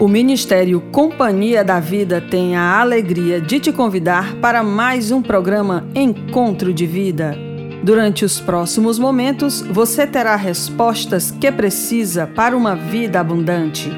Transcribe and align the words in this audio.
O 0.00 0.08
Ministério 0.08 0.80
Companhia 0.92 1.62
da 1.62 1.78
Vida 1.78 2.22
tem 2.22 2.56
a 2.56 2.80
alegria 2.80 3.38
de 3.38 3.60
te 3.60 3.70
convidar 3.70 4.36
para 4.36 4.62
mais 4.62 5.10
um 5.10 5.20
programa 5.20 5.86
Encontro 5.94 6.72
de 6.72 6.86
Vida. 6.86 7.36
Durante 7.82 8.24
os 8.24 8.40
próximos 8.40 8.98
momentos, 8.98 9.60
você 9.60 10.06
terá 10.06 10.36
respostas 10.36 11.30
que 11.30 11.52
precisa 11.52 12.26
para 12.26 12.56
uma 12.56 12.74
vida 12.74 13.20
abundante. 13.20 13.90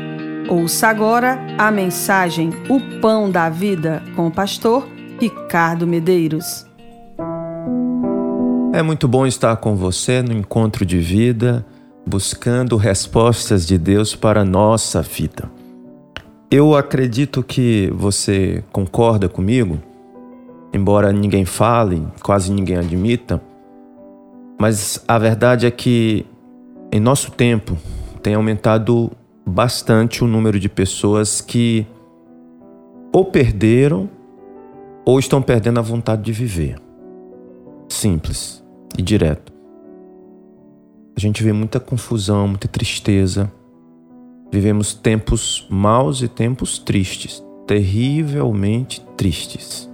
Ouça 0.48 0.88
agora 0.88 1.38
a 1.56 1.71
mensagem 1.71 2.50
O 2.68 2.80
Pão 3.00 3.30
da 3.30 3.48
Vida 3.48 4.02
com 4.16 4.26
o 4.26 4.30
pastor 4.30 4.88
Ricardo 5.21 5.87
Medeiros. 5.87 6.66
É 8.72 8.82
muito 8.82 9.06
bom 9.06 9.24
estar 9.24 9.54
com 9.58 9.76
você 9.76 10.21
no 10.21 10.32
Encontro 10.32 10.84
de 10.84 10.98
Vida, 10.98 11.64
buscando 12.04 12.76
respostas 12.76 13.64
de 13.64 13.78
Deus 13.78 14.16
para 14.16 14.40
a 14.40 14.44
nossa 14.44 15.00
vida. 15.02 15.60
Eu 16.52 16.74
acredito 16.74 17.45
que 17.45 17.88
você 17.95 18.65
concorda 18.73 19.29
comigo, 19.29 19.79
embora 20.73 21.12
ninguém 21.12 21.45
fale, 21.45 22.05
quase 22.25 22.51
ninguém 22.51 22.77
admita, 22.77 23.41
mas 24.59 25.05
a 25.06 25.16
verdade 25.16 25.65
é 25.65 25.70
que 25.70 26.27
em 26.91 26.98
nosso 26.98 27.30
tempo 27.30 27.78
tem 28.20 28.34
aumentado 28.34 29.12
bastante 29.47 30.25
o 30.25 30.27
número 30.27 30.59
de 30.59 30.69
pessoas 30.69 31.41
que 31.41 31.87
ou 33.12 33.25
perderam 33.25 34.11
ou 35.05 35.20
estão 35.20 35.41
perdendo 35.41 35.78
a 35.78 35.83
vontade 35.83 36.23
de 36.23 36.33
viver. 36.33 36.80
Simples 37.89 38.61
e 38.98 39.03
direto. 39.03 39.53
A 41.17 41.20
gente 41.20 41.45
vê 41.45 41.53
muita 41.53 41.78
confusão, 41.78 42.48
muita 42.48 42.67
tristeza, 42.67 43.53
Vivemos 44.53 44.93
tempos 44.93 45.67
maus 45.71 46.23
e 46.23 46.29
tempos 46.29 46.79
tristes, 46.79 47.45
terrivelmente 47.67 49.01
tristes. 49.17 49.89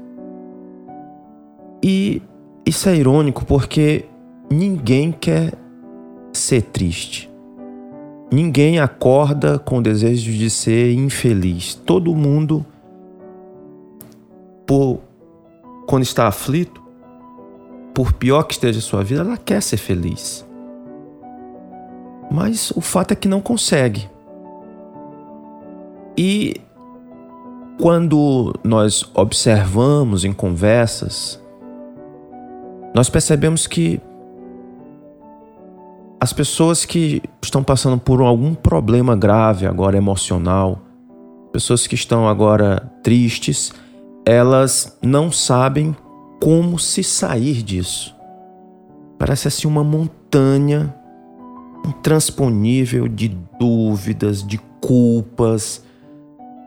E 1.82 2.22
isso 2.64 2.88
é 2.88 2.96
irônico 2.96 3.44
porque 3.44 4.06
ninguém 4.50 5.12
quer 5.12 5.52
ser 6.32 6.62
triste. 6.62 7.30
Ninguém 8.32 8.80
acorda 8.80 9.58
com 9.58 9.78
o 9.78 9.82
desejo 9.82 10.32
de 10.32 10.50
ser 10.50 10.92
infeliz. 10.92 11.74
Todo 11.74 12.14
mundo, 12.14 12.66
por, 14.66 15.00
quando 15.86 16.02
está 16.02 16.26
aflito, 16.26 16.82
por 17.94 18.12
pior 18.12 18.42
que 18.42 18.54
esteja 18.54 18.78
a 18.78 18.82
sua 18.82 19.04
vida, 19.04 19.20
ela 19.20 19.36
quer 19.36 19.62
ser 19.62 19.76
feliz. 19.76 20.44
Mas 22.30 22.70
o 22.72 22.80
fato 22.80 23.12
é 23.12 23.14
que 23.14 23.28
não 23.28 23.40
consegue. 23.40 24.08
E 26.16 26.60
quando 27.78 28.54
nós 28.64 29.04
observamos 29.14 30.24
em 30.24 30.32
conversas, 30.32 31.40
nós 32.94 33.10
percebemos 33.10 33.66
que 33.66 34.00
as 36.18 36.32
pessoas 36.32 36.84
que 36.86 37.22
estão 37.42 37.62
passando 37.62 37.98
por 38.00 38.20
algum 38.20 38.54
problema 38.54 39.14
grave 39.14 39.66
agora 39.66 39.96
emocional, 39.96 40.80
pessoas 41.52 41.86
que 41.86 41.94
estão 41.94 42.26
agora 42.26 42.90
tristes, 43.02 43.72
elas 44.24 44.98
não 45.02 45.30
sabem 45.30 45.94
como 46.42 46.78
se 46.78 47.04
sair 47.04 47.62
disso. 47.62 48.16
Parece 49.18 49.48
assim 49.48 49.68
uma 49.68 49.84
montanha 49.84 50.94
intransponível 51.86 53.06
de 53.06 53.28
dúvidas, 53.58 54.42
de 54.42 54.58
culpas, 54.80 55.85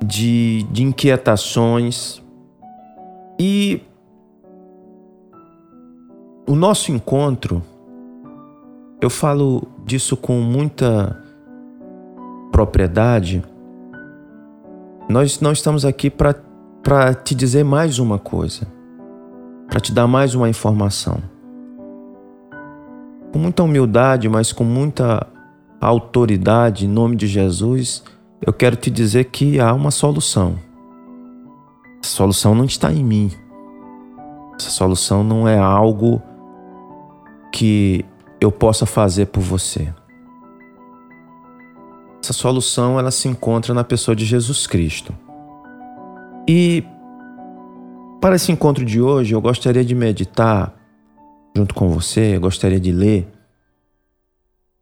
de, 0.03 0.64
de 0.72 0.83
inquietações. 0.83 2.22
E 3.39 3.81
o 6.47 6.56
nosso 6.56 6.91
encontro, 6.91 7.62
eu 9.01 9.09
falo 9.09 9.68
disso 9.85 10.18
com 10.18 10.41
muita 10.41 11.24
propriedade. 12.51 13.44
Nós 15.07 15.40
não 15.40 15.51
estamos 15.51 15.85
aqui 15.85 16.09
para 16.09 17.13
te 17.13 17.34
dizer 17.34 17.63
mais 17.63 18.00
uma 18.00 18.18
coisa, 18.18 18.68
para 19.68 19.79
te 19.79 19.94
dar 19.94 20.07
mais 20.07 20.35
uma 20.35 20.50
informação. 20.50 21.18
Com 23.31 23.40
muita 23.40 23.63
humildade, 23.63 24.28
mas 24.28 24.51
com 24.51 24.63
muita 24.63 25.28
autoridade, 25.79 26.85
em 26.85 26.90
nome 26.90 27.16
de 27.16 27.28
Jesus, 27.28 28.03
eu 28.45 28.53
quero 28.53 28.75
te 28.75 28.89
dizer 28.89 29.25
que 29.25 29.59
há 29.59 29.73
uma 29.73 29.91
solução. 29.91 30.57
A 32.03 32.07
solução 32.07 32.55
não 32.55 32.66
está 32.66 32.91
em 32.91 33.03
mim. 33.03 33.31
Essa 34.57 34.69
solução 34.69 35.23
não 35.23 35.47
é 35.47 35.57
algo 35.57 36.22
que 37.51 38.05
eu 38.39 38.51
possa 38.51 38.85
fazer 38.85 39.27
por 39.27 39.41
você. 39.41 39.94
Essa 42.23 42.33
solução 42.33 43.00
ela 43.00 43.11
se 43.11 43.27
encontra 43.27 43.73
na 43.73 43.83
pessoa 43.83 44.16
de 44.16 44.25
Jesus 44.25 44.67
Cristo. 44.67 45.13
E 46.47 46.83
para 48.21 48.35
esse 48.35 48.51
encontro 48.51 48.83
de 48.83 49.01
hoje, 49.01 49.33
eu 49.33 49.41
gostaria 49.41 49.83
de 49.83 49.95
meditar 49.95 50.73
junto 51.56 51.73
com 51.73 51.89
você, 51.89 52.35
eu 52.35 52.41
gostaria 52.41 52.79
de 52.79 52.91
ler 52.91 53.27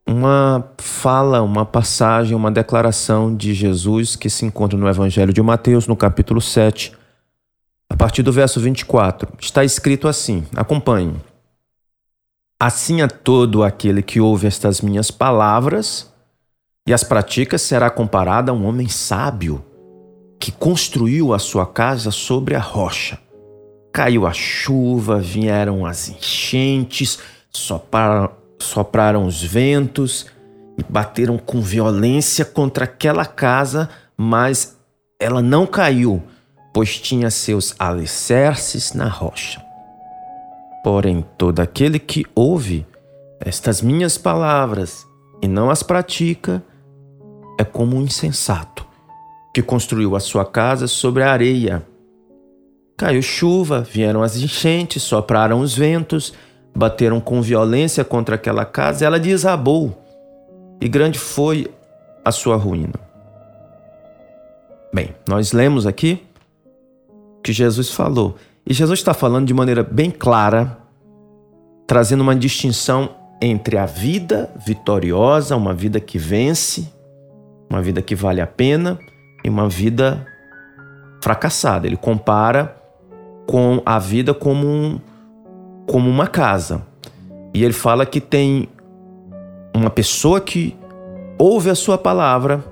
uma 0.08 0.72
fala, 0.78 1.42
uma 1.42 1.66
passagem, 1.66 2.34
uma 2.34 2.50
declaração 2.50 3.36
de 3.36 3.52
Jesus 3.52 4.16
que 4.16 4.30
se 4.30 4.46
encontra 4.46 4.78
no 4.78 4.88
Evangelho 4.88 5.34
de 5.34 5.42
Mateus, 5.42 5.86
no 5.86 5.94
capítulo 5.94 6.40
7, 6.40 6.96
a 7.90 7.94
partir 7.96 8.22
do 8.22 8.32
verso 8.32 8.58
24. 8.58 9.30
Está 9.38 9.62
escrito 9.62 10.08
assim: 10.08 10.46
acompanhe. 10.56 11.14
Assim 12.58 13.02
a 13.02 13.08
todo 13.08 13.62
aquele 13.62 14.02
que 14.02 14.18
ouve 14.18 14.46
estas 14.46 14.80
minhas 14.80 15.10
palavras 15.10 16.10
e 16.86 16.92
as 16.92 17.04
pratica 17.04 17.58
será 17.58 17.90
comparado 17.90 18.50
a 18.50 18.54
um 18.54 18.66
homem 18.66 18.88
sábio 18.88 19.62
que 20.40 20.50
construiu 20.50 21.34
a 21.34 21.38
sua 21.38 21.66
casa 21.66 22.10
sobre 22.10 22.54
a 22.54 22.60
rocha. 22.60 23.20
Caiu 23.92 24.26
a 24.26 24.32
chuva, 24.32 25.18
vieram 25.18 25.84
as 25.84 26.08
enchentes, 26.08 27.18
sopraram, 27.50 28.30
sopraram 28.58 29.26
os 29.26 29.42
ventos 29.42 30.26
e 30.76 30.82
bateram 30.88 31.38
com 31.38 31.60
violência 31.60 32.44
contra 32.44 32.84
aquela 32.84 33.24
casa, 33.24 33.88
mas 34.16 34.78
ela 35.20 35.42
não 35.42 35.66
caiu, 35.66 36.22
pois 36.72 36.98
tinha 36.98 37.30
seus 37.30 37.74
alicerces 37.78 38.92
na 38.92 39.08
rocha. 39.08 39.62
Porém, 40.84 41.24
todo 41.36 41.60
aquele 41.60 41.98
que 41.98 42.24
ouve 42.34 42.86
estas 43.40 43.82
minhas 43.82 44.16
palavras 44.16 45.06
e 45.42 45.48
não 45.48 45.70
as 45.70 45.82
pratica 45.82 46.62
é 47.58 47.64
como 47.64 47.96
um 47.96 48.02
insensato 48.02 48.86
que 49.52 49.62
construiu 49.62 50.14
a 50.14 50.20
sua 50.20 50.44
casa 50.44 50.86
sobre 50.86 51.22
a 51.22 51.32
areia. 51.32 51.84
Caiu 52.96 53.22
chuva, 53.22 53.80
vieram 53.80 54.22
as 54.22 54.36
enchentes, 54.36 55.02
sopraram 55.02 55.60
os 55.60 55.76
ventos 55.76 56.32
bateram 56.74 57.20
com 57.20 57.42
violência 57.42 58.04
contra 58.04 58.34
aquela 58.36 58.64
casa, 58.64 59.04
ela 59.04 59.18
desabou 59.18 59.96
e 60.80 60.88
grande 60.88 61.18
foi 61.18 61.68
a 62.24 62.30
sua 62.30 62.56
ruína. 62.56 62.94
Bem, 64.92 65.14
nós 65.28 65.52
lemos 65.52 65.86
aqui 65.86 66.22
que 67.42 67.52
Jesus 67.52 67.90
falou, 67.90 68.36
e 68.66 68.72
Jesus 68.72 68.98
está 68.98 69.14
falando 69.14 69.46
de 69.46 69.54
maneira 69.54 69.82
bem 69.82 70.10
clara, 70.10 70.78
trazendo 71.86 72.20
uma 72.20 72.36
distinção 72.36 73.10
entre 73.40 73.78
a 73.78 73.86
vida 73.86 74.50
vitoriosa, 74.66 75.56
uma 75.56 75.72
vida 75.72 76.00
que 76.00 76.18
vence, 76.18 76.92
uma 77.70 77.80
vida 77.80 78.02
que 78.02 78.14
vale 78.14 78.40
a 78.40 78.46
pena, 78.46 78.98
e 79.44 79.48
uma 79.48 79.68
vida 79.68 80.26
fracassada. 81.22 81.86
Ele 81.86 81.96
compara 81.96 82.76
com 83.46 83.82
a 83.84 83.98
vida 83.98 84.34
como 84.34 84.66
um, 84.66 85.00
como 85.88 86.08
uma 86.08 86.26
casa. 86.26 86.86
E 87.52 87.64
ele 87.64 87.72
fala 87.72 88.06
que 88.06 88.20
tem 88.20 88.68
uma 89.74 89.90
pessoa 89.90 90.40
que 90.40 90.76
ouve 91.38 91.70
a 91.70 91.74
sua 91.74 91.98
palavra 91.98 92.64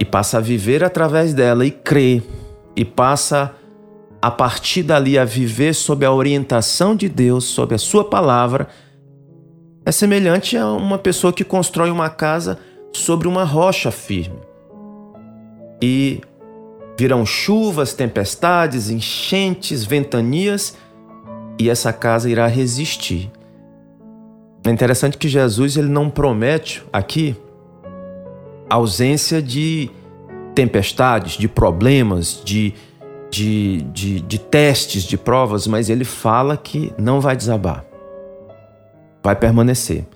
e 0.00 0.04
passa 0.04 0.38
a 0.38 0.40
viver 0.40 0.82
através 0.82 1.34
dela 1.34 1.64
e 1.66 1.70
crê 1.70 2.22
e 2.74 2.84
passa 2.84 3.54
a 4.22 4.30
partir 4.30 4.82
dali 4.82 5.18
a 5.18 5.24
viver 5.24 5.74
sob 5.74 6.04
a 6.04 6.12
orientação 6.12 6.96
de 6.96 7.08
Deus, 7.08 7.44
sob 7.44 7.74
a 7.74 7.78
sua 7.78 8.04
palavra, 8.04 8.68
é 9.84 9.92
semelhante 9.92 10.56
a 10.56 10.66
uma 10.72 10.98
pessoa 10.98 11.32
que 11.32 11.44
constrói 11.44 11.90
uma 11.90 12.10
casa 12.10 12.58
sobre 12.92 13.26
uma 13.26 13.44
rocha 13.44 13.90
firme. 13.90 14.38
E 15.82 16.20
virão 16.98 17.24
chuvas, 17.24 17.94
tempestades, 17.94 18.90
enchentes, 18.90 19.84
ventanias, 19.84 20.76
e 21.60 21.68
essa 21.68 21.92
casa 21.92 22.30
irá 22.30 22.46
resistir. 22.46 23.30
É 24.64 24.70
interessante 24.70 25.18
que 25.18 25.28
Jesus 25.28 25.76
ele 25.76 25.90
não 25.90 26.08
promete 26.08 26.82
aqui 26.90 27.36
ausência 28.68 29.42
de 29.42 29.90
tempestades, 30.54 31.34
de 31.34 31.46
problemas, 31.46 32.40
de, 32.42 32.72
de, 33.30 33.82
de, 33.92 34.20
de 34.20 34.38
testes, 34.38 35.02
de 35.02 35.18
provas, 35.18 35.66
mas 35.66 35.90
ele 35.90 36.04
fala 36.04 36.56
que 36.56 36.94
não 36.96 37.20
vai 37.20 37.36
desabar, 37.36 37.84
vai 39.22 39.36
permanecer. 39.36 40.06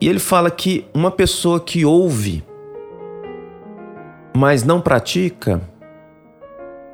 E 0.00 0.08
ele 0.08 0.18
fala 0.18 0.50
que 0.50 0.86
uma 0.94 1.10
pessoa 1.10 1.60
que 1.60 1.84
ouve, 1.84 2.42
mas 4.34 4.64
não 4.64 4.80
pratica, 4.80 5.60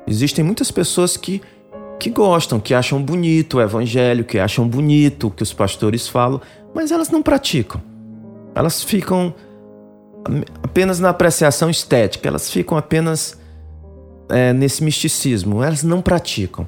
existem 0.05 0.43
muitas 0.43 0.69
pessoas 0.69 1.15
que, 1.15 1.41
que 2.03 2.09
gostam, 2.09 2.59
que 2.59 2.73
acham 2.73 3.01
bonito 3.01 3.57
o 3.57 3.61
evangelho, 3.61 4.25
que 4.25 4.37
acham 4.37 4.67
bonito 4.67 5.27
o 5.27 5.31
que 5.31 5.41
os 5.41 5.53
pastores 5.53 6.05
falam, 6.05 6.41
mas 6.75 6.91
elas 6.91 7.09
não 7.09 7.23
praticam. 7.23 7.81
Elas 8.53 8.83
ficam 8.83 9.33
apenas 10.61 10.99
na 10.99 11.09
apreciação 11.09 11.69
estética, 11.69 12.27
elas 12.27 12.51
ficam 12.51 12.77
apenas 12.77 13.39
é, 14.29 14.51
nesse 14.51 14.83
misticismo, 14.83 15.63
elas 15.63 15.81
não 15.81 16.01
praticam. 16.01 16.67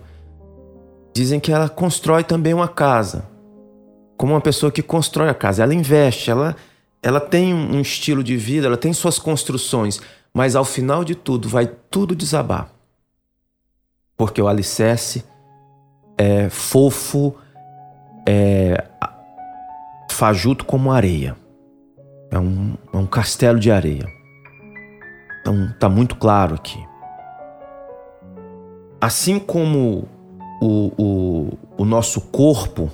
Dizem 1.14 1.38
que 1.38 1.52
ela 1.52 1.68
constrói 1.68 2.24
também 2.24 2.54
uma 2.54 2.70
casa, 2.70 3.28
como 4.16 4.34
uma 4.34 4.42
pessoa 4.42 4.72
que 4.72 4.82
constrói 4.82 5.28
a 5.28 5.34
casa, 5.34 5.64
ela 5.64 5.74
investe, 5.74 6.32
ela, 6.32 6.56
ela 7.04 7.20
tem 7.20 7.54
um 7.54 7.82
estilo 7.82 8.24
de 8.24 8.38
vida, 8.38 8.68
ela 8.68 8.78
tem 8.78 8.94
suas 8.94 9.20
construções, 9.20 10.00
mas 10.34 10.56
ao 10.56 10.64
final 10.64 11.04
de 11.04 11.14
tudo 11.14 11.50
vai 11.50 11.70
tudo 11.90 12.16
desabar. 12.16 12.75
Porque 14.18 14.42
o 14.42 14.48
alicerce 14.48 15.26
é 16.18 16.50
fofo, 16.50 17.36
é 18.28 18.84
fajuto 20.12 20.66
como 20.66 20.92
areia. 20.92 21.36
É 22.32 22.40
um, 22.40 22.76
é 22.94 22.98
um 22.98 23.06
castelo 23.06 23.60
de 23.60 23.72
areia. 23.72 24.06
Então 25.42 25.66
está 25.66 25.90
muito 25.90 26.16
claro 26.16 26.56
aqui. 26.56 26.84
Assim 29.00 29.38
como 29.38 30.08
o, 30.62 30.92
o, 30.98 31.58
o 31.78 31.86
nosso 31.86 32.22
corpo 32.22 32.90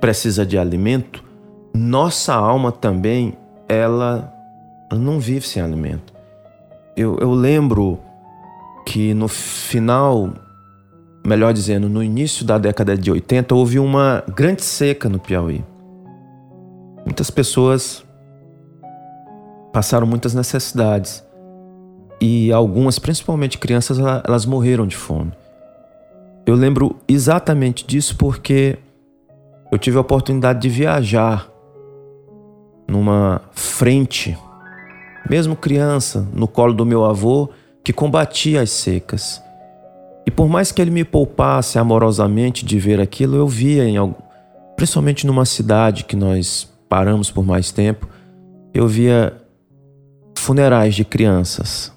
precisa 0.00 0.44
de 0.44 0.58
alimento, 0.58 1.24
nossa 1.72 2.34
alma 2.34 2.70
também, 2.70 3.34
ela, 3.68 4.32
ela 4.90 5.00
não 5.00 5.18
vive 5.18 5.46
sem 5.46 5.62
alimento. 5.62 6.12
Eu, 6.96 7.18
eu 7.18 7.32
lembro 7.32 7.98
que 8.86 9.12
no 9.12 9.26
final, 9.26 10.32
melhor 11.26 11.52
dizendo, 11.52 11.88
no 11.88 12.02
início 12.04 12.46
da 12.46 12.56
década 12.56 12.96
de 12.96 13.10
80, 13.10 13.52
houve 13.52 13.80
uma 13.80 14.22
grande 14.32 14.62
seca 14.62 15.08
no 15.08 15.18
Piauí. 15.18 15.64
Muitas 17.04 17.28
pessoas 17.28 18.04
passaram 19.72 20.06
muitas 20.06 20.34
necessidades 20.34 21.22
e 22.20 22.52
algumas, 22.52 22.98
principalmente 22.98 23.58
crianças, 23.58 23.98
elas 23.98 24.46
morreram 24.46 24.86
de 24.86 24.96
fome. 24.96 25.32
Eu 26.46 26.54
lembro 26.54 26.96
exatamente 27.08 27.84
disso 27.84 28.16
porque 28.16 28.78
eu 29.72 29.78
tive 29.78 29.98
a 29.98 30.00
oportunidade 30.00 30.60
de 30.60 30.68
viajar 30.68 31.50
numa 32.86 33.42
frente, 33.50 34.38
mesmo 35.28 35.56
criança, 35.56 36.26
no 36.32 36.46
colo 36.46 36.72
do 36.72 36.86
meu 36.86 37.04
avô, 37.04 37.50
que 37.86 37.92
combatia 37.92 38.62
as 38.62 38.70
secas. 38.70 39.40
E 40.26 40.30
por 40.32 40.48
mais 40.48 40.72
que 40.72 40.82
ele 40.82 40.90
me 40.90 41.04
poupasse 41.04 41.78
amorosamente 41.78 42.64
de 42.64 42.80
ver 42.80 43.00
aquilo, 43.00 43.36
eu 43.36 43.46
via 43.46 43.84
em 43.84 43.96
algum, 43.96 44.20
principalmente 44.74 45.24
numa 45.24 45.44
cidade 45.44 46.02
que 46.02 46.16
nós 46.16 46.68
paramos 46.88 47.30
por 47.30 47.46
mais 47.46 47.70
tempo, 47.70 48.08
eu 48.74 48.88
via 48.88 49.32
funerais 50.36 50.96
de 50.96 51.04
crianças 51.04 51.92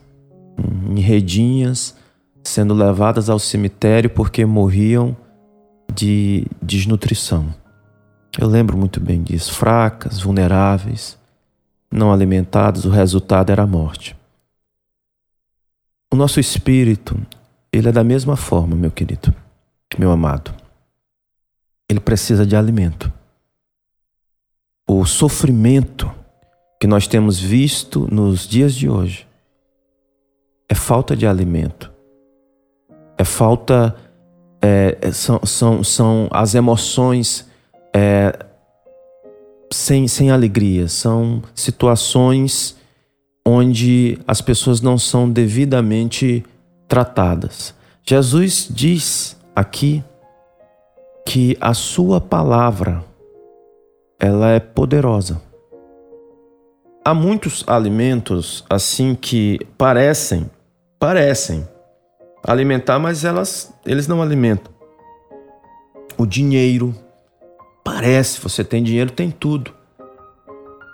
em 0.95 0.99
redinhas 0.99 1.95
sendo 2.43 2.75
levadas 2.75 3.27
ao 3.27 3.39
cemitério 3.39 4.11
porque 4.11 4.45
morriam 4.45 5.17
de 5.91 6.45
desnutrição. 6.61 7.47
Eu 8.37 8.47
lembro 8.47 8.77
muito 8.77 8.99
bem 8.99 9.23
disso, 9.23 9.55
fracas, 9.55 10.19
vulneráveis, 10.19 11.17
não 11.91 12.13
alimentadas, 12.13 12.85
o 12.85 12.91
resultado 12.91 13.51
era 13.51 13.63
a 13.63 13.67
morte. 13.67 14.18
O 16.11 16.15
nosso 16.15 16.39
espírito, 16.39 17.19
ele 17.71 17.89
é 17.89 17.91
da 17.91 18.03
mesma 18.03 18.35
forma, 18.35 18.75
meu 18.75 18.91
querido, 18.91 19.33
meu 19.97 20.11
amado. 20.11 20.53
Ele 21.87 21.99
precisa 21.99 22.45
de 22.45 22.55
alimento 22.55 23.11
o 24.89 25.05
sofrimento 25.05 26.11
que 26.81 26.87
nós 26.87 27.05
temos 27.05 27.39
visto 27.39 28.07
nos 28.11 28.47
dias 28.47 28.73
de 28.73 28.89
hoje 28.89 29.27
é 30.67 30.73
falta 30.73 31.15
de 31.15 31.27
alimento, 31.27 31.91
é 33.15 33.23
falta, 33.23 33.95
é, 34.59 34.97
é, 34.99 35.11
são, 35.11 35.39
são, 35.45 35.83
são 35.83 36.27
as 36.31 36.55
emoções 36.55 37.47
é, 37.95 38.33
sem, 39.71 40.07
sem 40.07 40.31
alegria, 40.31 40.87
são 40.87 41.43
situações 41.53 42.75
onde 43.45 44.19
as 44.27 44.41
pessoas 44.41 44.81
não 44.81 44.97
são 44.97 45.29
devidamente 45.29 46.43
tratadas. 46.87 47.73
Jesus 48.03 48.67
diz 48.69 49.37
aqui 49.55 50.03
que 51.25 51.57
a 51.61 51.73
sua 51.73 52.19
palavra 52.19 53.03
ela 54.19 54.49
é 54.49 54.59
poderosa. 54.59 55.41
Há 57.05 57.13
muitos 57.13 57.63
alimentos 57.67 58.63
assim 58.69 59.15
que 59.15 59.59
parecem, 59.77 60.49
parecem 60.99 61.67
alimentar, 62.43 62.99
mas 62.99 63.23
elas, 63.23 63.73
eles 63.85 64.07
não 64.07 64.21
alimentam. 64.21 64.73
O 66.17 66.25
dinheiro 66.25 66.93
parece, 67.83 68.41
você 68.41 68.63
tem 68.63 68.83
dinheiro, 68.83 69.11
tem 69.11 69.31
tudo. 69.31 69.73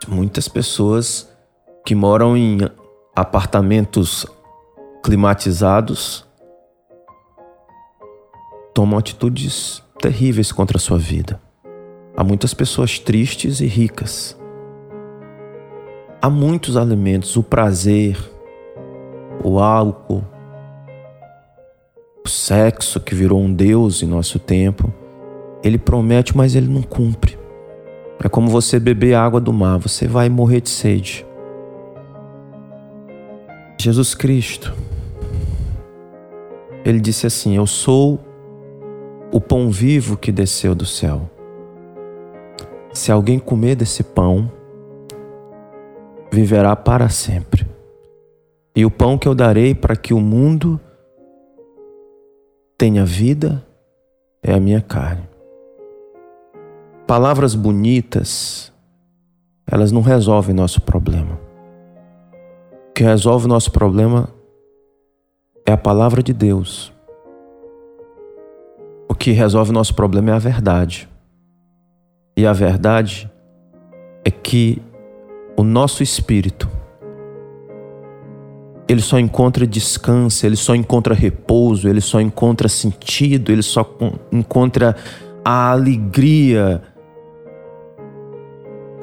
Muitas 0.07 0.47
pessoas 0.47 1.27
que 1.86 1.94
moram 1.94 2.36
em 2.36 2.58
apartamentos 3.16 4.26
climatizados 5.04 6.26
tomam 8.74 8.98
atitudes 8.98 9.84
terríveis 10.00 10.52
contra 10.52 10.78
a 10.78 10.80
sua 10.80 10.98
vida. 10.98 11.40
Há 12.18 12.24
muitas 12.24 12.56
pessoas 12.56 12.98
tristes 12.98 13.62
e 13.62 13.68
ricas. 13.68 14.36
Há 16.20 16.28
muitos 16.28 16.76
alimentos, 16.76 17.38
o 17.38 17.44
prazer, 17.44 18.18
o 19.44 19.60
álcool, 19.60 20.24
o 22.26 22.28
sexo 22.28 23.00
que 23.00 23.14
virou 23.14 23.40
um 23.40 23.54
Deus 23.54 24.02
em 24.02 24.07
nosso 24.07 24.40
tempo. 24.40 24.92
Ele 25.64 25.78
promete, 25.78 26.36
mas 26.36 26.56
ele 26.56 26.68
não 26.68 26.81
cumpre. 26.81 27.38
É 28.24 28.28
como 28.28 28.50
você 28.50 28.80
beber 28.80 29.14
água 29.14 29.40
do 29.40 29.54
mar, 29.54 29.78
você 29.78 30.07
vai 30.07 30.30
morrer 30.30 30.62
de 30.62 30.69
sede. 30.69 31.24
Jesus 33.85 34.15
Cristo, 34.15 34.73
ele 36.83 36.99
disse 36.99 37.27
assim: 37.27 37.56
Eu 37.56 37.68
sou 37.68 38.19
o 39.31 39.39
pão 39.39 39.69
vivo 39.69 40.18
que 40.18 40.31
desceu 40.31 40.73
do 40.73 40.87
céu. 40.87 41.30
Se 42.92 43.11
alguém 43.11 43.37
comer 43.37 43.75
desse 43.75 44.01
pão, 44.01 44.51
viverá 46.31 46.75
para 46.75 47.09
sempre. 47.09 47.68
E 48.75 48.83
o 48.83 48.89
pão 48.89 49.19
que 49.19 49.27
eu 49.27 49.35
darei 49.35 49.75
para 49.75 49.95
que 49.95 50.15
o 50.15 50.19
mundo 50.19 50.81
tenha 52.75 53.06
vida 53.06 53.63
é 54.42 54.51
a 54.51 54.59
minha 54.59 54.81
carne. 54.81 55.30
Palavras 57.06 57.54
bonitas, 57.54 58.73
elas 59.68 59.92
não 59.92 60.01
resolvem 60.01 60.56
nosso 60.56 60.81
problema. 60.81 61.44
O 62.95 62.97
que 62.97 63.04
resolve 63.04 63.45
nosso 63.45 63.73
problema 63.73 64.30
é 65.66 65.73
a 65.73 65.78
palavra 65.78 66.23
de 66.23 66.31
Deus. 66.31 66.94
O 69.09 69.14
que 69.14 69.31
resolve 69.31 69.73
nosso 69.73 69.94
problema 69.94 70.31
é 70.31 70.33
a 70.33 70.40
verdade. 70.40 71.09
E 72.37 72.47
a 72.47 72.54
verdade 72.54 73.30
é 74.23 74.31
que 74.31 74.81
o 75.57 75.64
nosso 75.64 76.04
espírito 76.04 76.69
ele 78.87 79.02
só 79.02 79.19
encontra 79.19 79.68
descanso, 79.68 80.45
ele 80.45 80.56
só 80.56 80.73
encontra 80.73 81.14
repouso, 81.14 81.90
ele 81.90 81.99
só 81.99 82.21
encontra 82.21 82.69
sentido, 82.69 83.52
ele 83.52 83.61
só 83.61 83.85
encontra 84.31 84.95
a 85.44 85.71
alegria 85.71 86.81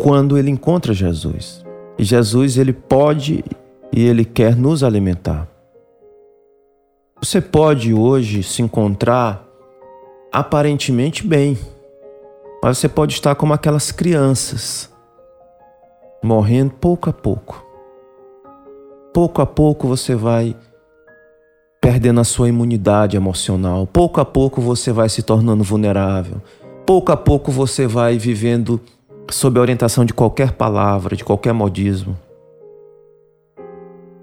quando 0.01 0.39
ele 0.39 0.51
encontra 0.51 0.95
Jesus. 0.95 1.63
E 1.99 2.05
Jesus 2.05 2.57
ele 2.57 2.73
pode 2.73 3.45
e 3.93 4.05
ele 4.07 4.25
quer 4.25 4.57
nos 4.57 4.83
alimentar. 4.83 5.49
Você 7.21 7.41
pode 7.41 7.93
hoje 7.93 8.43
se 8.43 8.63
encontrar 8.63 9.47
aparentemente 10.33 11.27
bem 11.27 11.57
mas 12.63 12.79
você 12.79 12.89
pode 12.89 13.15
estar 13.15 13.35
como 13.35 13.53
aquelas 13.53 13.91
crianças, 13.91 14.89
morrendo 16.23 16.71
pouco 16.75 17.11
a 17.11 17.13
pouco. 17.13 17.67
pouco 19.13 19.43
a 19.43 19.47
pouco 19.47 19.89
você 19.89 20.15
vai 20.15 20.57
perdendo 21.81 22.21
a 22.21 22.25
sua 22.25 22.49
imunidade 22.49 23.17
emocional, 23.17 23.85
pouco 23.85 24.21
a 24.21 24.25
pouco 24.25 24.61
você 24.61 24.93
vai 24.93 25.09
se 25.09 25.23
tornando 25.23 25.65
vulnerável, 25.65 26.41
pouco 26.87 27.11
a 27.11 27.17
pouco 27.17 27.51
você 27.51 27.87
vai 27.87 28.17
vivendo 28.17 28.81
sob 29.29 29.59
a 29.59 29.63
orientação 29.63 30.05
de 30.05 30.15
qualquer 30.15 30.53
palavra, 30.53 31.17
de 31.17 31.25
qualquer 31.25 31.53
modismo. 31.53 32.17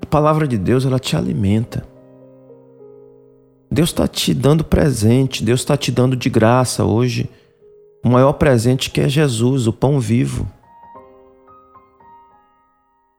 Palavra 0.10 0.48
de 0.48 0.58
Deus, 0.58 0.86
ela 0.86 1.00
te 1.00 1.16
alimenta. 1.16 1.86
Deus 3.72 3.90
está 3.90 4.08
te 4.08 4.34
dando 4.34 4.64
presente, 4.64 5.44
Deus 5.44 5.60
está 5.60 5.78
te 5.78 5.92
dando 5.92 6.16
de 6.16 6.30
graça 6.30 6.84
hoje 6.84 7.30
o 8.04 8.10
maior 8.10 8.34
presente 8.34 8.90
que 8.90 9.02
é 9.02 9.10
Jesus, 9.10 9.68
o 9.68 9.74
pão 9.74 10.00
vivo. 10.00 10.50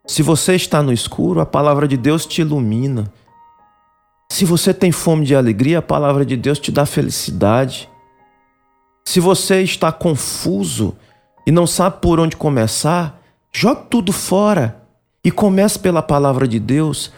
Se 0.06 0.22
você 0.22 0.56
está 0.56 0.82
no 0.82 0.92
escuro, 0.92 1.40
a 1.40 1.46
palavra 1.46 1.86
de 1.86 1.96
Deus 1.96 2.26
te 2.26 2.40
ilumina. 2.40 3.12
Se 4.32 4.44
você 4.44 4.74
tem 4.74 4.90
fome 4.90 5.24
de 5.24 5.36
alegria, 5.36 5.78
a 5.78 5.82
palavra 5.82 6.24
de 6.24 6.36
Deus 6.36 6.58
te 6.58 6.72
dá 6.72 6.84
felicidade. 6.84 7.88
Se 9.04 9.20
você 9.20 9.62
está 9.62 9.92
confuso 9.92 10.96
e 11.46 11.52
não 11.52 11.66
sabe 11.66 12.00
por 12.00 12.18
onde 12.18 12.36
começar, 12.36 13.22
jogue 13.52 13.82
tudo 13.88 14.12
fora 14.12 14.80
e 15.24 15.30
comece 15.30 15.78
pela 15.78 16.02
palavra 16.02 16.46
de 16.48 16.58
Deus. 16.58 17.12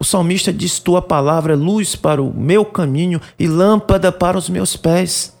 O 0.00 0.04
salmista 0.04 0.52
diz: 0.52 0.78
Tua 0.78 1.02
palavra 1.02 1.54
é 1.54 1.56
luz 1.56 1.96
para 1.96 2.22
o 2.22 2.32
meu 2.32 2.64
caminho 2.64 3.20
e 3.38 3.46
lâmpada 3.46 4.12
para 4.12 4.38
os 4.38 4.48
meus 4.48 4.76
pés. 4.76 5.36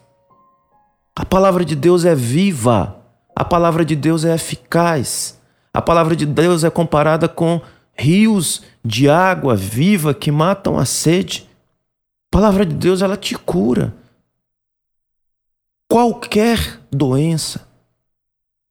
A 1.14 1.24
palavra 1.24 1.64
de 1.64 1.74
Deus 1.74 2.04
é 2.04 2.14
viva, 2.14 2.96
a 3.34 3.44
palavra 3.44 3.84
de 3.84 3.96
Deus 3.96 4.24
é 4.24 4.34
eficaz, 4.34 5.40
a 5.72 5.82
palavra 5.82 6.14
de 6.14 6.24
Deus 6.24 6.64
é 6.64 6.70
comparada 6.70 7.28
com 7.28 7.60
rios 7.98 8.62
de 8.84 9.10
água 9.10 9.56
viva 9.56 10.14
que 10.14 10.30
matam 10.30 10.78
a 10.78 10.84
sede. 10.84 11.48
A 12.32 12.36
palavra 12.36 12.64
de 12.64 12.74
Deus 12.74 13.02
ela 13.02 13.16
te 13.16 13.34
cura. 13.34 13.94
Qualquer 15.90 16.80
doença, 16.90 17.67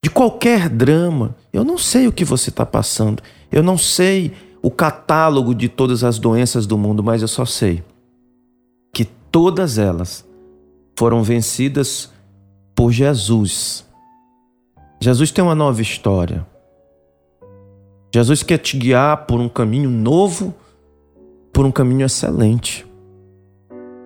de 0.04 0.10
qualquer 0.10 0.70
drama, 0.70 1.36
eu 1.51 1.63
não 1.63 1.77
sei 1.77 2.08
o 2.08 2.12
que 2.12 2.24
você 2.24 2.50
está 2.50 2.66
passando, 2.66 3.22
eu 3.51 3.63
não 3.63 3.77
sei 3.77 4.34
o 4.62 4.70
catálogo 4.70 5.56
de 5.56 5.70
todas 5.70 6.04
as 6.04 6.20
doenças 6.20 6.66
do 6.66 6.77
mundo, 6.77 7.04
mas 7.04 7.22
eu 7.22 7.27
só 7.27 7.46
sei 7.46 7.84
que 8.94 9.06
todas 9.06 9.77
elas 9.77 10.27
foram 10.98 11.24
vencidas 11.24 12.12
por 12.75 12.92
Jesus. 12.92 13.86
Jesus 15.00 15.32
tem 15.32 15.44
uma 15.44 15.56
nova 15.56 15.82
história. 15.82 16.46
Jesus 18.13 18.42
quer 18.42 18.58
te 18.58 18.77
guiar 18.77 19.25
por 19.25 19.39
um 19.39 19.48
caminho 19.48 19.89
novo, 19.89 20.56
por 21.54 21.66
um 21.66 21.72
caminho 21.72 22.06
excelente. 22.06 22.86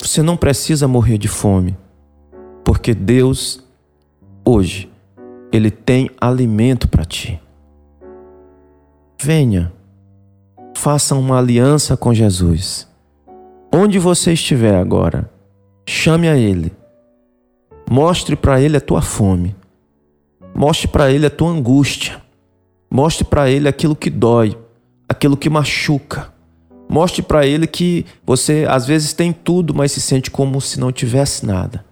Você 0.01 0.21
não 0.21 0.35
precisa 0.35 0.87
morrer 0.87 1.17
de 1.17 1.27
fome, 1.27 1.77
porque 2.65 2.93
Deus, 2.93 3.63
hoje, 4.43 4.90
Ele 5.51 5.69
tem 5.69 6.09
alimento 6.19 6.87
para 6.87 7.05
ti. 7.05 7.41
Venha, 9.21 9.71
faça 10.75 11.15
uma 11.15 11.37
aliança 11.37 11.95
com 11.97 12.13
Jesus. 12.13 12.87
Onde 13.73 13.99
você 13.99 14.33
estiver 14.33 14.75
agora, 14.75 15.29
chame 15.85 16.27
a 16.27 16.35
Ele 16.37 16.71
Mostre 17.93 18.37
para 18.37 18.61
ele 18.61 18.77
a 18.77 18.79
tua 18.79 19.01
fome. 19.01 19.53
Mostre 20.55 20.87
para 20.87 21.11
ele 21.11 21.25
a 21.25 21.29
tua 21.29 21.49
angústia. 21.49 22.21
Mostre 22.89 23.25
para 23.25 23.49
ele 23.49 23.67
aquilo 23.67 23.97
que 23.97 24.09
dói, 24.09 24.57
aquilo 25.09 25.35
que 25.35 25.49
machuca. 25.49 26.31
Mostre 26.87 27.21
para 27.21 27.45
ele 27.45 27.67
que 27.67 28.05
você 28.25 28.65
às 28.69 28.87
vezes 28.87 29.11
tem 29.11 29.33
tudo, 29.33 29.73
mas 29.73 29.91
se 29.91 29.99
sente 29.99 30.31
como 30.31 30.61
se 30.61 30.79
não 30.79 30.89
tivesse 30.89 31.45
nada. 31.45 31.83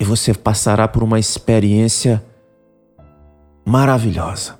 E 0.00 0.04
você 0.04 0.32
passará 0.32 0.88
por 0.88 1.02
uma 1.02 1.18
experiência 1.18 2.24
maravilhosa. 3.66 4.58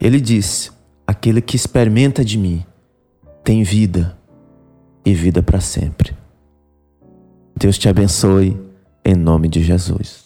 Ele 0.00 0.18
disse: 0.18 0.70
Aquele 1.06 1.42
que 1.42 1.54
experimenta 1.54 2.24
de 2.24 2.38
mim 2.38 2.64
tem 3.44 3.62
vida 3.62 4.18
e 5.04 5.12
vida 5.12 5.42
para 5.42 5.60
sempre. 5.60 6.16
Deus 7.54 7.76
te 7.76 7.88
abençoe 7.88 8.58
em 9.04 9.14
nome 9.14 9.48
de 9.48 9.62
Jesus. 9.62 10.21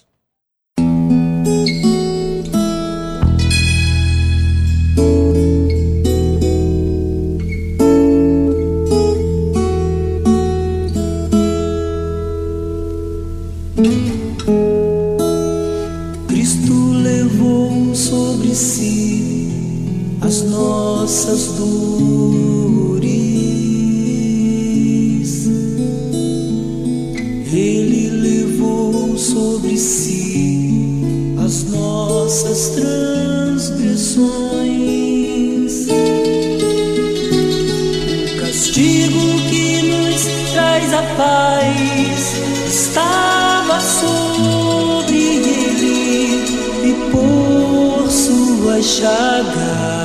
Chagas 48.86 49.96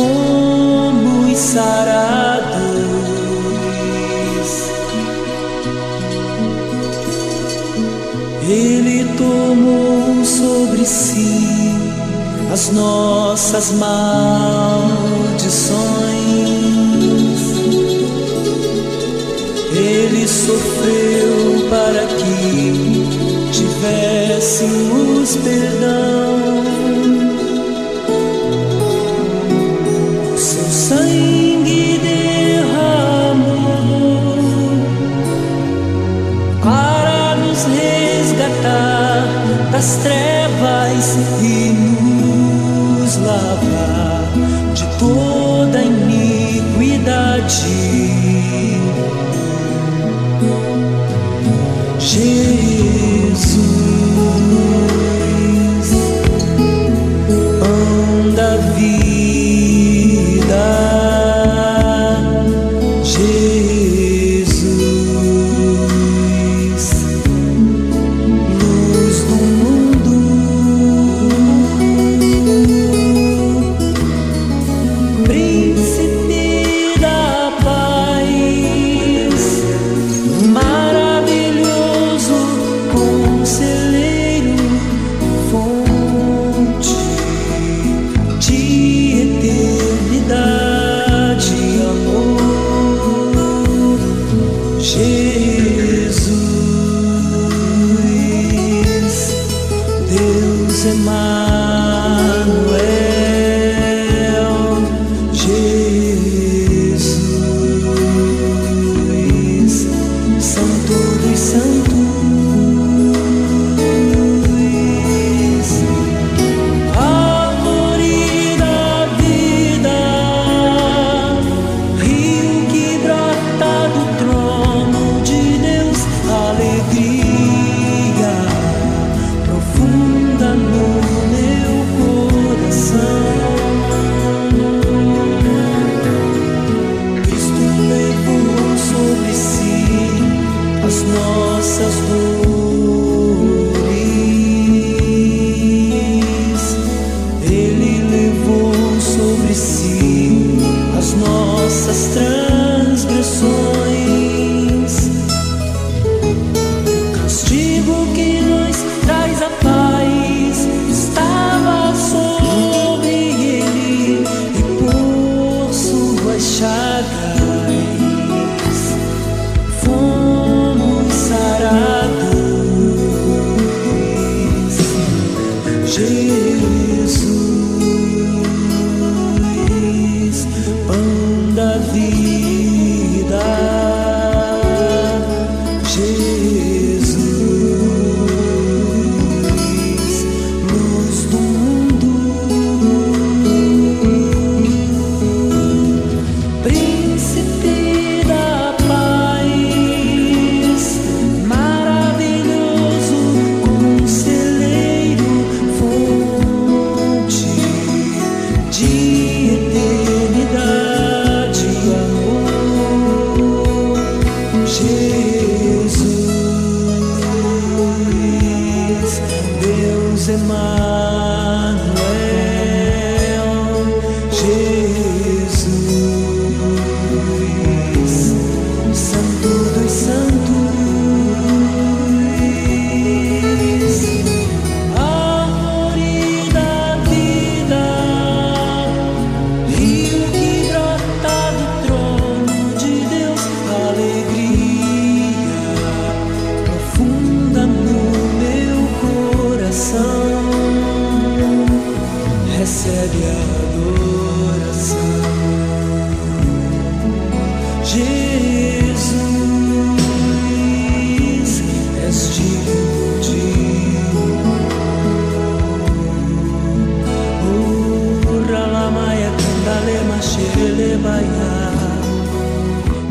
fomos 0.00 1.38
sarados. 1.38 2.60
Ele 8.48 9.04
tomou 9.16 10.24
sobre 10.24 10.84
si 10.84 11.74
as 12.52 12.70
nossas 12.72 13.72
maldições. 13.72 15.00
Ele 19.72 20.26
sofreu 20.26 21.68
para 21.68 22.06
que 22.06 22.72
tivéssemos 23.52 25.36
perdão. 25.36 25.89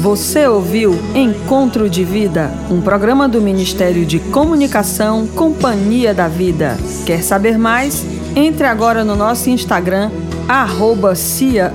Você 0.10 0.48
ouviu 0.48 0.98
Encontro 1.14 1.88
de 1.88 2.04
Vida, 2.04 2.52
um 2.72 2.82
programa 2.82 3.30
do 3.30 3.40
Ministério 3.40 4.08
de 4.08 4.18
Comunicação 4.18 5.28
Companhia 5.28 6.16
da 6.16 6.28
Vida. 6.28 6.76
Quer 7.06 7.22
saber 7.22 7.60
mais? 7.60 8.04
Entre 8.36 8.66
agora 8.66 9.04
no 9.04 9.16
nosso 9.16 9.52
Instagram, 9.52 10.10
arroba 10.48 11.14
cia 11.14 11.72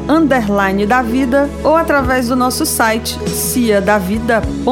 da 0.88 1.00
vida 1.00 1.48
ou 1.62 1.76
através 1.76 2.26
do 2.26 2.34
nosso 2.34 2.66
site 2.66 3.16
ciadavida.com. 3.30 4.64